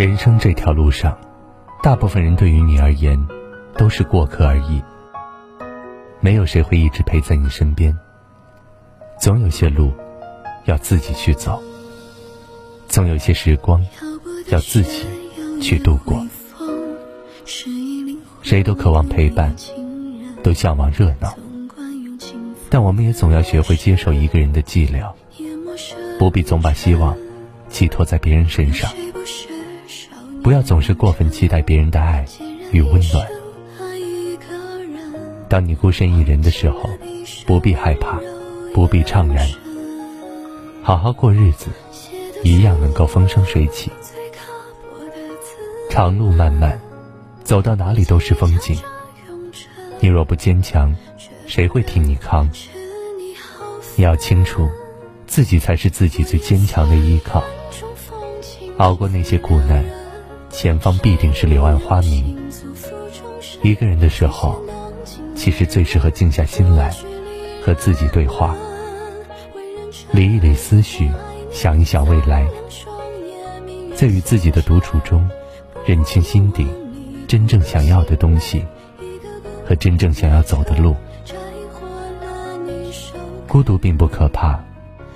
[0.00, 1.14] 人生这条路上，
[1.82, 3.22] 大部分人对于你而言，
[3.76, 4.82] 都是过客而已。
[6.20, 7.94] 没有谁会一直陪在你身边。
[9.18, 9.92] 总有些路，
[10.64, 11.60] 要自己去走；
[12.88, 13.86] 总有些时光，
[14.48, 15.04] 要自己
[15.60, 16.26] 去度过。
[18.40, 19.54] 谁都渴望陪伴，
[20.42, 21.36] 都向往热闹，
[22.70, 25.12] 但我们也总要学会接受一个人的寂寥，
[26.18, 27.14] 不必总把希望
[27.68, 28.90] 寄托在别人身上。
[30.50, 32.26] 不要总是过分期待别人的爱
[32.72, 33.24] 与温暖。
[35.48, 36.90] 当你孤身一人的时候，
[37.46, 38.18] 不必害怕，
[38.74, 39.48] 不必怅然，
[40.82, 41.68] 好好过日子，
[42.42, 43.92] 一样能够风生水起。
[45.88, 46.80] 长路漫漫，
[47.44, 48.76] 走到哪里都是风景。
[50.00, 50.92] 你若不坚强，
[51.46, 52.50] 谁会替你扛？
[53.94, 54.68] 你要清楚，
[55.28, 57.40] 自己才是自己最坚强的依靠。
[58.78, 59.99] 熬过那些苦难。
[60.50, 62.36] 前方必定是柳暗花明。
[63.62, 64.60] 一个人的时候，
[65.34, 66.94] 其实最适合静下心来，
[67.64, 68.54] 和自己对话，
[70.10, 71.10] 理一理思绪，
[71.50, 72.46] 想一想未来，
[73.94, 75.26] 在与自己的独处中，
[75.86, 76.66] 认清心底
[77.26, 78.64] 真正想要的东西
[79.66, 80.94] 和真正想要走的路。
[83.46, 84.62] 孤独并不可怕，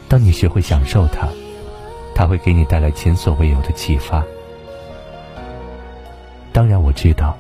[0.09, 1.29] 当你学会享受它，
[2.15, 4.25] 它会给你带来前所未有的启发。
[6.55, 7.37] 当然，我知道，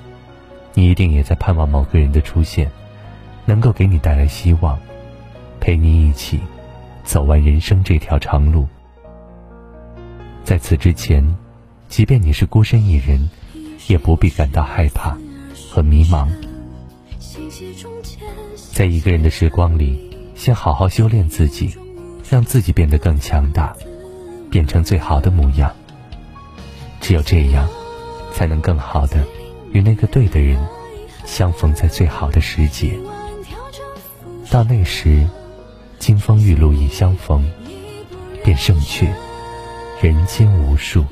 [0.74, 2.68] 你一定也在盼望某个人的出现，
[3.46, 4.76] 能够给你带来希望，
[5.60, 6.40] 陪你一起
[7.04, 8.66] 走完人生这条长路。
[10.42, 11.24] 在此之前，
[11.88, 13.30] 即便你是孤身一人，
[13.86, 15.16] 也不必感到害怕
[15.70, 16.28] 和迷茫。
[18.72, 21.72] 在一个人的时光里，先好好修炼自己，
[22.28, 23.76] 让自己变得更强大，
[24.50, 25.72] 变成最好的模样。
[27.00, 27.68] 只有这样。
[28.34, 29.24] 才能更好的
[29.72, 30.58] 与那个对的人
[31.24, 32.98] 相逢在最好的时节。
[34.50, 35.26] 到那时，
[35.98, 37.48] 金风玉露一相逢，
[38.42, 39.10] 便胜却
[40.02, 41.04] 人间无数。